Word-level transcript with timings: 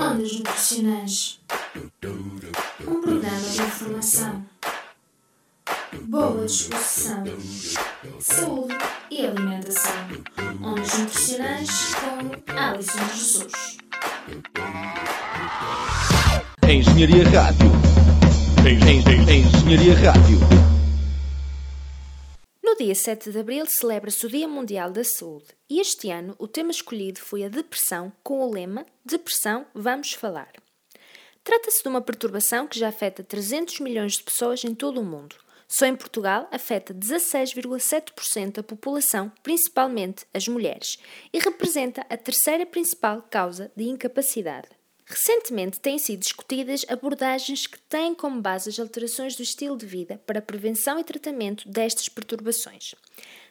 Ondas 0.00 0.32
Nutricionais 0.32 1.40
Um 2.88 3.00
programa 3.02 3.40
de 3.40 3.62
informação, 3.62 4.44
boa 6.04 6.46
disposição, 6.46 7.22
saúde 8.18 8.78
e 9.10 9.26
alimentação. 9.26 9.92
Ondas 10.62 10.98
Nutricionais 10.98 11.94
com 11.96 12.52
Alison 12.58 12.98
Jesus. 13.14 13.76
Engenharia 16.66 17.28
Rádio. 17.28 17.70
Engenharia 18.64 19.94
Rádio. 19.96 20.79
Dia 22.80 22.94
7 22.94 23.30
de 23.30 23.38
abril 23.38 23.66
celebra-se 23.66 24.24
o 24.24 24.28
Dia 24.30 24.48
Mundial 24.48 24.90
da 24.90 25.04
Saúde 25.04 25.48
e 25.68 25.80
este 25.80 26.10
ano 26.10 26.34
o 26.38 26.48
tema 26.48 26.70
escolhido 26.70 27.20
foi 27.20 27.44
a 27.44 27.48
depressão 27.50 28.10
com 28.22 28.40
o 28.40 28.50
lema 28.50 28.86
Depressão, 29.04 29.66
vamos 29.74 30.14
falar. 30.14 30.50
Trata-se 31.44 31.82
de 31.82 31.88
uma 31.90 32.00
perturbação 32.00 32.66
que 32.66 32.78
já 32.78 32.88
afeta 32.88 33.22
300 33.22 33.80
milhões 33.80 34.14
de 34.14 34.22
pessoas 34.22 34.64
em 34.64 34.74
todo 34.74 34.98
o 34.98 35.04
mundo. 35.04 35.36
Só 35.68 35.84
em 35.84 35.94
Portugal 35.94 36.48
afeta 36.50 36.94
16,7% 36.94 38.52
da 38.52 38.62
população, 38.62 39.30
principalmente 39.42 40.24
as 40.32 40.48
mulheres, 40.48 40.96
e 41.34 41.38
representa 41.38 42.06
a 42.08 42.16
terceira 42.16 42.64
principal 42.64 43.20
causa 43.28 43.70
de 43.76 43.84
incapacidade. 43.84 44.79
Recentemente 45.10 45.80
têm 45.80 45.98
sido 45.98 46.20
discutidas 46.20 46.86
abordagens 46.88 47.66
que 47.66 47.80
têm 47.80 48.14
como 48.14 48.40
base 48.40 48.70
as 48.70 48.78
alterações 48.78 49.34
do 49.34 49.42
estilo 49.42 49.76
de 49.76 49.84
vida 49.84 50.22
para 50.24 50.40
prevenção 50.40 51.00
e 51.00 51.04
tratamento 51.04 51.68
destas 51.68 52.08
perturbações. 52.08 52.94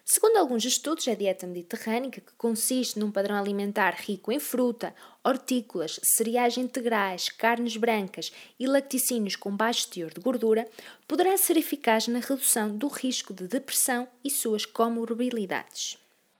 Segundo 0.05 0.38
alguns 0.38 0.64
estudos, 0.64 1.05
a 1.09 1.14
dieta 1.14 1.45
mediterrânica, 1.45 2.22
que 2.22 2.31
consiste 2.38 2.98
num 2.98 3.12
padrão 3.12 3.36
alimentar 3.36 3.94
rico 4.00 4.31
em 4.31 4.40
fruta, 4.40 4.95
hortícolas, 5.22 6.00
cereais 6.02 6.58
integrais, 6.58 7.27
carnes 7.27 7.76
brancas 7.76 8.31
e 8.58 8.66
lacticínios 8.66 9.36
com 9.36 9.53
baixo 9.53 9.89
teor 9.89 10.14
de 10.14 10.22
gordura, 10.22 10.66
poderá 11.06 11.38
ser 11.38 11.58
eficaz 11.58 12.08
na 12.08 12.19
redução 12.19 12.73
do 12.73 12.88
risco 12.88 13.34
de 13.34 13.50
depressão 13.50 14.08
e 14.23 14.30
suas 14.30 14.66
comorbilidades. 14.66 15.97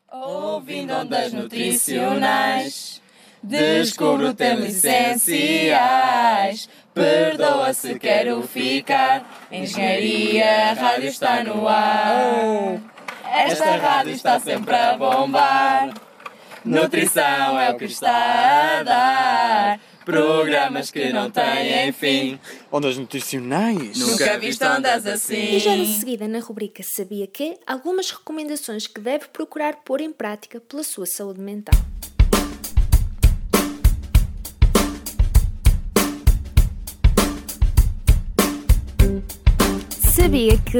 Ouvindo 0.10 0.94
ondas 0.94 1.34
nutricionais, 1.34 3.02
descubro 3.44 4.34
temas 4.34 4.84
essenciais. 4.84 6.70
Perdoa 6.94 7.74
se 7.74 7.98
quero 7.98 8.42
ficar, 8.44 9.48
Engenharia 9.52 10.74
Rádio 10.74 11.10
está 11.10 11.44
no 11.44 11.68
ar. 11.68 12.82
Esta 13.32 13.78
rádio 13.78 14.14
está 14.14 14.40
sempre 14.40 14.76
a 14.76 14.98
bombar. 14.98 15.94
Nutrição 16.66 17.60
é 17.60 17.72
o 17.72 17.78
que 17.78 17.86
está 17.86 18.80
a 18.80 18.84
dar. 18.84 19.80
Programas 20.04 20.92
que 20.92 21.14
não 21.14 21.30
têm 21.30 21.92
fim. 21.92 22.40
Ondas 22.72 22.98
nutricionais? 22.98 23.98
Nunca 23.98 24.38
viste 24.40 24.64
ondas 24.66 25.30
E 25.30 25.60
já 25.60 25.76
de 25.76 25.82
assim. 25.84 26.00
seguida, 26.00 26.28
na 26.28 26.40
rubrica 26.40 26.82
Sabia 26.84 27.28
que, 27.28 27.58
algumas 27.66 28.10
recomendações 28.10 28.88
que 28.88 29.00
deve 29.00 29.28
procurar 29.28 29.78
pôr 29.86 30.02
em 30.02 30.12
prática 30.12 30.60
pela 30.60 30.84
sua 30.84 31.06
saúde 31.06 31.40
mental. 31.40 31.80
Sabia 40.22 40.58
que. 40.58 40.80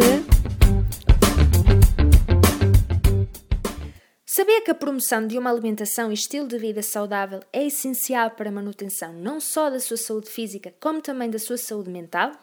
Sabia 4.26 4.62
que 4.62 4.70
a 4.70 4.76
promoção 4.76 5.26
de 5.26 5.38
uma 5.38 5.50
alimentação 5.50 6.12
e 6.12 6.14
estilo 6.14 6.46
de 6.46 6.58
vida 6.58 6.82
saudável 6.82 7.40
é 7.54 7.66
essencial 7.66 8.32
para 8.32 8.50
a 8.50 8.52
manutenção 8.52 9.14
não 9.14 9.40
só 9.40 9.70
da 9.70 9.80
sua 9.80 9.96
saúde 9.96 10.30
física, 10.30 10.74
como 10.82 11.02
também 11.02 11.30
da 11.30 11.40
sua 11.40 11.58
saúde 11.58 11.90
mental? 11.90 12.34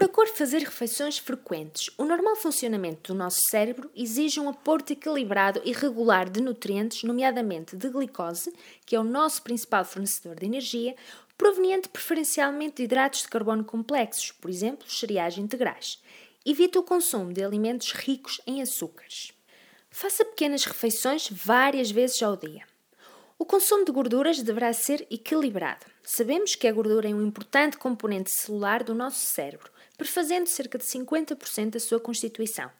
Procure 0.00 0.30
fazer 0.30 0.60
refeições 0.60 1.18
frequentes. 1.18 1.90
O 1.98 2.06
normal 2.06 2.34
funcionamento 2.34 3.12
do 3.12 3.18
nosso 3.18 3.42
cérebro 3.50 3.90
exige 3.94 4.40
um 4.40 4.48
aporte 4.48 4.94
equilibrado 4.94 5.60
e 5.62 5.72
regular 5.72 6.30
de 6.30 6.40
nutrientes, 6.40 7.02
nomeadamente 7.02 7.76
de 7.76 7.86
glicose, 7.90 8.50
que 8.86 8.96
é 8.96 8.98
o 8.98 9.04
nosso 9.04 9.42
principal 9.42 9.84
fornecedor 9.84 10.36
de 10.36 10.46
energia, 10.46 10.96
proveniente 11.36 11.90
preferencialmente 11.90 12.76
de 12.76 12.84
hidratos 12.84 13.20
de 13.20 13.28
carbono 13.28 13.62
complexos, 13.62 14.32
por 14.32 14.50
exemplo, 14.50 14.90
cereais 14.90 15.36
integrais. 15.36 16.02
Evite 16.46 16.78
o 16.78 16.82
consumo 16.82 17.30
de 17.30 17.44
alimentos 17.44 17.92
ricos 17.92 18.40
em 18.46 18.62
açúcares. 18.62 19.34
Faça 19.90 20.24
pequenas 20.24 20.64
refeições 20.64 21.28
várias 21.30 21.90
vezes 21.90 22.22
ao 22.22 22.38
dia. 22.38 22.69
O 23.40 23.46
consumo 23.46 23.86
de 23.86 23.90
gorduras 23.90 24.42
deverá 24.42 24.70
ser 24.70 25.06
equilibrado. 25.10 25.86
Sabemos 26.02 26.54
que 26.54 26.68
a 26.68 26.72
gordura 26.72 27.08
é 27.08 27.14
um 27.14 27.26
importante 27.26 27.78
componente 27.78 28.30
celular 28.30 28.84
do 28.84 28.94
nosso 28.94 29.20
cérebro, 29.20 29.72
prefazendo 29.96 30.46
cerca 30.46 30.76
de 30.76 30.84
50% 30.84 31.70
da 31.70 31.80
sua 31.80 31.98
constituição. 31.98 32.70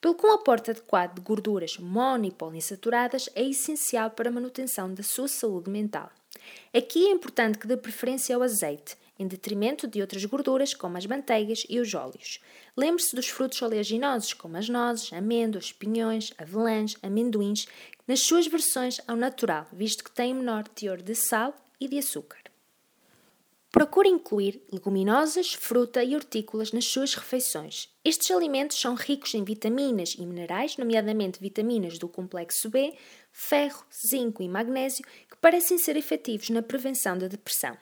Pelo 0.00 0.14
que 0.14 0.26
um 0.26 0.32
aporte 0.32 0.70
adequado 0.70 1.16
de 1.16 1.20
gorduras 1.20 1.76
mono 1.76 2.24
e 2.24 2.30
poliinsaturadas 2.30 3.28
é 3.34 3.42
essencial 3.42 4.10
para 4.10 4.30
a 4.30 4.32
manutenção 4.32 4.94
da 4.94 5.02
sua 5.02 5.28
saúde 5.28 5.68
mental. 5.68 6.10
Aqui 6.74 7.08
é 7.08 7.10
importante 7.10 7.58
que 7.58 7.66
dê 7.66 7.76
preferência 7.76 8.34
ao 8.34 8.42
azeite, 8.42 8.96
em 9.18 9.26
detrimento 9.26 9.86
de 9.86 10.00
outras 10.00 10.24
gorduras 10.24 10.74
como 10.74 10.96
as 10.96 11.06
manteigas 11.06 11.66
e 11.68 11.80
os 11.80 11.92
óleos. 11.94 12.40
Lembre-se 12.76 13.16
dos 13.16 13.28
frutos 13.28 13.60
oleaginosos 13.62 14.34
como 14.34 14.56
as 14.56 14.68
nozes, 14.68 15.12
amêndoas, 15.12 15.72
pinhões, 15.72 16.32
avelãs, 16.36 16.96
amendoins, 17.02 17.66
nas 18.06 18.20
suas 18.20 18.46
versões 18.46 19.00
ao 19.06 19.16
natural, 19.16 19.66
visto 19.72 20.04
que 20.04 20.10
têm 20.10 20.34
menor 20.34 20.66
teor 20.68 21.02
de 21.02 21.14
sal 21.14 21.54
e 21.80 21.88
de 21.88 21.98
açúcar. 21.98 22.46
Procure 23.76 24.08
incluir 24.08 24.62
leguminosas, 24.72 25.52
fruta 25.52 26.02
e 26.02 26.14
hortícolas 26.14 26.72
nas 26.72 26.86
suas 26.86 27.12
refeições. 27.14 27.90
Estes 28.02 28.30
alimentos 28.30 28.80
são 28.80 28.94
ricos 28.94 29.34
em 29.34 29.44
vitaminas 29.44 30.14
e 30.18 30.24
minerais, 30.24 30.78
nomeadamente 30.78 31.38
vitaminas 31.40 31.98
do 31.98 32.08
complexo 32.08 32.70
B, 32.70 32.94
ferro, 33.30 33.84
zinco 34.08 34.42
e 34.42 34.48
magnésio, 34.48 35.04
que 35.28 35.36
parecem 35.36 35.76
ser 35.76 35.94
efetivos 35.94 36.48
na 36.48 36.62
prevenção 36.62 37.18
da 37.18 37.28
depressão. 37.28 37.76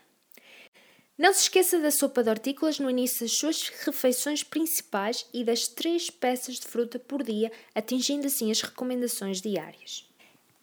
Não 1.16 1.32
se 1.32 1.42
esqueça 1.42 1.78
da 1.78 1.92
sopa 1.92 2.24
de 2.24 2.30
hortícolas 2.30 2.80
no 2.80 2.90
início 2.90 3.20
das 3.20 3.36
suas 3.36 3.68
refeições 3.68 4.42
principais 4.42 5.28
e 5.32 5.44
das 5.44 5.68
três 5.68 6.10
peças 6.10 6.56
de 6.56 6.66
fruta 6.66 6.98
por 6.98 7.22
dia, 7.22 7.52
atingindo 7.72 8.26
assim 8.26 8.50
as 8.50 8.60
recomendações 8.60 9.40
diárias. 9.40 10.12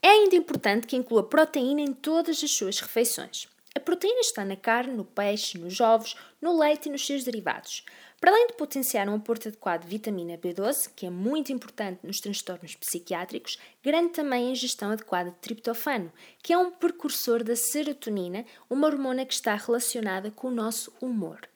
É 0.04 0.10
ainda 0.10 0.36
importante 0.36 0.88
que 0.88 0.96
inclua 0.96 1.30
proteína 1.30 1.82
em 1.82 1.94
todas 1.94 2.44
as 2.44 2.52
suas 2.52 2.80
refeições. 2.80 3.48
A 3.76 3.80
proteína 3.80 4.20
está 4.20 4.44
na 4.44 4.56
carne, 4.56 4.94
no 4.94 5.06
peixe, 5.06 5.58
nos 5.58 5.80
ovos, 5.80 6.16
no 6.42 6.58
leite 6.58 6.90
e 6.90 6.92
nos 6.92 7.06
seus 7.06 7.24
derivados. 7.24 7.86
Para 8.20 8.32
além 8.32 8.48
de 8.48 8.54
potenciar 8.54 9.08
um 9.08 9.16
aporte 9.16 9.48
adequado 9.48 9.84
de 9.84 9.88
vitamina 9.88 10.38
B12, 10.38 10.92
que 10.96 11.06
é 11.06 11.10
muito 11.10 11.54
importante 11.54 12.00
nos 12.04 12.20
transtornos 12.20 12.76
psiquiátricos, 12.76 13.58
garante 13.84 14.14
também 14.14 14.48
a 14.48 14.52
ingestão 14.52 14.92
adequada 14.92 15.30
de 15.30 15.38
triptofano, 15.38 16.12
que 16.44 16.52
é 16.52 16.58
um 16.58 16.72
precursor 16.72 17.44
da 17.44 17.56
serotonina, 17.56 18.46
uma 18.70 18.88
hormona 18.88 19.26
que 19.26 19.34
está 19.34 19.56
relacionada 19.56 20.32
com 20.32 20.48
o 20.48 20.52
nosso 20.52 20.92
humor. 21.00 21.48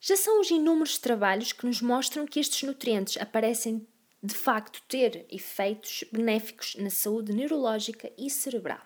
Já 0.00 0.16
são 0.16 0.40
os 0.40 0.50
inúmeros 0.50 0.98
trabalhos 0.98 1.52
que 1.52 1.66
nos 1.66 1.80
mostram 1.80 2.26
que 2.26 2.40
estes 2.40 2.62
nutrientes 2.62 3.20
aparecem 3.20 3.86
de 4.22 4.34
facto 4.34 4.80
ter 4.86 5.26
efeitos 5.30 6.04
benéficos 6.12 6.76
na 6.76 6.90
saúde 6.90 7.32
neurológica 7.32 8.10
e 8.16 8.30
cerebral. 8.30 8.80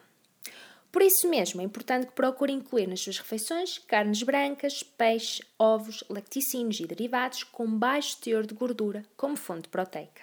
Por 0.90 1.02
isso 1.02 1.28
mesmo, 1.28 1.60
é 1.60 1.64
importante 1.64 2.06
que 2.06 2.14
procure 2.14 2.52
incluir 2.52 2.86
nas 2.86 3.00
suas 3.00 3.18
refeições 3.18 3.76
carnes 3.78 4.22
brancas, 4.22 4.82
peixe, 4.82 5.42
ovos, 5.58 6.02
lacticínios 6.08 6.80
e 6.80 6.86
derivados 6.86 7.44
com 7.44 7.66
baixo 7.66 8.18
teor 8.20 8.46
de 8.46 8.54
gordura 8.54 9.04
como 9.14 9.36
fonte 9.36 9.68
proteica. 9.68 10.22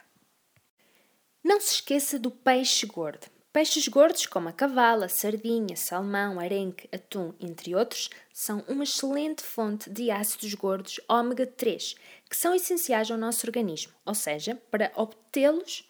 Não 1.44 1.60
se 1.60 1.76
esqueça 1.76 2.18
do 2.18 2.32
peixe 2.32 2.88
gordo. 2.88 3.28
Peixes 3.54 3.88
gordos 3.88 4.26
como 4.26 4.50
a 4.50 4.52
cavala, 4.52 5.08
sardinha, 5.08 5.76
salmão, 5.76 6.40
arenque, 6.40 6.90
atum, 6.92 7.36
entre 7.40 7.76
outros, 7.76 8.10
são 8.34 8.66
uma 8.68 8.84
excelente 8.84 9.44
fonte 9.44 9.92
de 9.92 10.10
ácidos 10.10 10.56
gordos 10.56 11.00
ômega 11.08 11.46
3, 11.46 11.96
que 12.28 12.36
são 12.36 12.56
essenciais 12.56 13.12
ao 13.12 13.18
nosso 13.18 13.46
organismo, 13.46 13.94
ou 14.04 14.16
seja, 14.16 14.60
para 14.72 14.92
obtê-los 14.96 15.88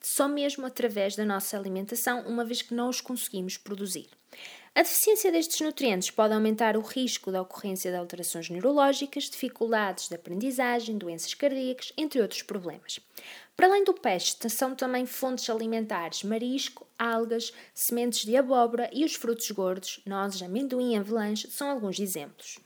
só 0.00 0.26
mesmo 0.26 0.66
através 0.66 1.14
da 1.14 1.24
nossa 1.24 1.56
alimentação, 1.56 2.26
uma 2.26 2.44
vez 2.44 2.62
que 2.62 2.74
não 2.74 2.88
os 2.88 3.00
conseguimos 3.00 3.56
produzir. 3.56 4.08
A 4.76 4.82
deficiência 4.82 5.30
destes 5.30 5.60
nutrientes 5.60 6.10
pode 6.10 6.34
aumentar 6.34 6.76
o 6.76 6.80
risco 6.80 7.30
da 7.30 7.40
ocorrência 7.40 7.92
de 7.92 7.96
alterações 7.96 8.50
neurológicas, 8.50 9.30
dificuldades 9.30 10.08
de 10.08 10.16
aprendizagem, 10.16 10.98
doenças 10.98 11.32
cardíacas, 11.32 11.92
entre 11.96 12.20
outros 12.20 12.42
problemas. 12.42 12.98
Para 13.56 13.68
além 13.68 13.84
do 13.84 13.94
peixe, 13.94 14.36
são 14.48 14.74
também 14.74 15.06
fontes 15.06 15.48
alimentares 15.48 16.24
marisco, 16.24 16.88
algas, 16.98 17.52
sementes 17.72 18.24
de 18.24 18.36
abóbora 18.36 18.90
e 18.92 19.04
os 19.04 19.14
frutos 19.14 19.48
gordos, 19.52 20.00
nozes, 20.04 20.42
amendoim 20.42 20.94
e 20.94 20.96
avelãs 20.96 21.46
são 21.50 21.70
alguns 21.70 22.00
exemplos. 22.00 22.58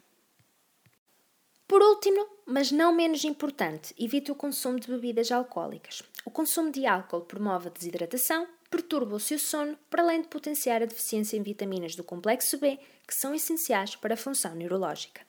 Por 1.67 1.83
último, 1.83 2.27
mas 2.47 2.73
não 2.73 2.91
menos 2.91 3.23
importante, 3.25 3.95
evite 3.99 4.33
o 4.33 4.35
consumo 4.35 4.81
de 4.81 4.89
bebidas 4.89 5.31
alcoólicas. 5.31 6.03
O 6.25 6.31
consumo 6.31 6.73
de 6.73 6.87
álcool 6.87 7.21
promove 7.21 7.69
a 7.69 7.71
desidratação, 7.71 8.49
perturba 8.71 9.17
o 9.17 9.21
seu 9.21 9.39
sono, 9.39 9.79
para 9.91 10.03
além 10.03 10.23
de 10.23 10.29
potenciar 10.29 10.83
a 10.83 10.87
deficiência 10.87 11.37
em 11.37 11.43
vitaminas 11.43 11.95
do 11.95 12.05
complexo 12.05 12.59
B, 12.59 12.79
que 13.07 13.15
são 13.15 13.35
essenciais 13.35 13.97
para 13.97 14.15
a 14.15 14.17
função 14.17 14.55
neurológica. 14.55 15.23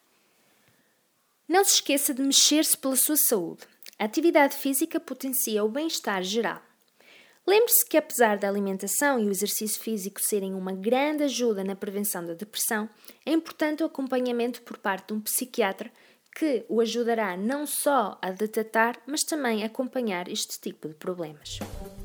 Não 1.48 1.64
se 1.64 1.76
esqueça 1.76 2.14
de 2.14 2.22
mexer-se 2.22 2.78
pela 2.78 2.96
sua 2.96 3.16
saúde. 3.16 3.64
A 3.98 4.06
atividade 4.06 4.56
física 4.56 5.00
potencia 5.00 5.64
o 5.64 5.70
bem-estar 5.70 6.22
geral. 6.24 6.62
Lembre-se 7.48 7.84
que, 7.90 7.98
apesar 7.98 8.38
da 8.38 8.48
alimentação 8.48 9.20
e 9.20 9.26
o 9.26 9.32
exercício 9.32 9.82
físico 9.82 10.22
serem 10.22 10.54
uma 10.54 10.72
grande 10.72 11.24
ajuda 11.24 11.64
na 11.64 11.76
prevenção 11.76 12.24
da 12.24 12.36
depressão, 12.36 12.88
é 13.26 13.32
importante 13.32 13.82
o 13.82 13.88
acompanhamento 13.88 14.62
por 14.62 14.78
parte 14.78 15.08
de 15.08 15.14
um 15.14 15.22
psiquiatra 15.22 15.92
que 16.36 16.64
o 16.70 16.80
ajudará 16.80 17.36
não 17.36 17.66
só 17.66 18.20
a 18.22 18.30
detectar, 18.30 19.02
mas 19.08 19.24
também 19.24 19.64
a 19.64 19.66
acompanhar 19.66 20.28
este 20.30 20.60
tipo 20.60 20.88
de 20.88 20.94
problemas. 20.94 21.58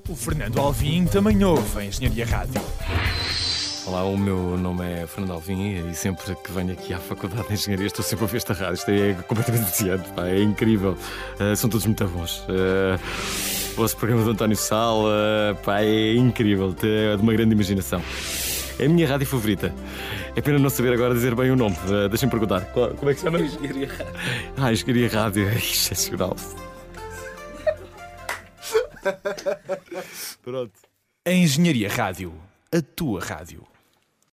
O 0.09 0.15
Fernando 0.15 0.59
Alvim 0.61 1.07
também 1.07 1.43
ouve 1.45 1.79
a 1.79 1.85
Engenharia 1.85 2.27
Rádio. 2.27 2.61
Olá, 3.87 4.05
o 4.05 4.17
meu 4.17 4.57
nome 4.57 4.85
é 4.85 5.07
Fernando 5.07 5.33
Alvim 5.33 5.89
e 5.91 5.95
sempre 5.95 6.35
que 6.37 6.53
venho 6.53 6.73
aqui 6.73 6.93
à 6.93 6.99
Faculdade 6.99 7.49
de 7.49 7.55
Engenharia 7.55 7.87
estou 7.87 8.05
sempre 8.05 8.25
a 8.25 8.27
ouvir 8.27 8.37
esta 8.39 8.53
rádio. 8.53 8.75
Isto 8.75 8.91
é 8.91 9.15
completamente 9.27 9.65
viciante, 9.65 10.09
pá, 10.11 10.27
é 10.27 10.43
incrível. 10.43 10.97
Uh, 11.41 11.57
são 11.57 11.69
todos 11.71 11.87
muito 11.87 12.05
bons. 12.07 12.41
Uh, 12.41 12.99
o 13.73 13.77
vosso 13.77 13.97
programa 13.97 14.25
do 14.25 14.31
António 14.31 14.57
Sala, 14.57 15.59
pá, 15.65 15.81
é 15.83 16.15
incrível, 16.15 16.75
é 16.83 17.17
de 17.17 17.23
uma 17.23 17.33
grande 17.33 17.53
imaginação. 17.55 18.03
É 18.79 18.87
a 18.87 18.89
minha 18.89 19.07
rádio 19.09 19.27
favorita. 19.27 19.73
É 20.37 20.41
pena 20.41 20.59
não 20.59 20.69
saber 20.69 20.93
agora 20.93 21.15
dizer 21.15 21.35
bem 21.35 21.51
o 21.51 21.57
nome. 21.57 21.77
Uh, 21.87 22.09
Deixem-me 22.09 22.31
perguntar. 22.31 22.63
Qual- 22.73 22.91
como 22.91 23.11
é 23.11 23.15
que 23.15 23.21
se 23.21 23.27
chama? 23.27 23.41
Engenharia 23.41 23.89
Rádio. 23.89 24.13
Ah, 24.57 24.73
Engenharia 24.73 25.09
Rádio, 25.09 25.49
é 25.49 25.55
excepcional. 25.57 26.37
Pronto. 30.43 30.81
A 31.27 31.31
Engenharia 31.31 31.89
Rádio. 31.89 32.35
A 32.73 32.83
tua 32.83 33.21
rádio. 33.21 33.74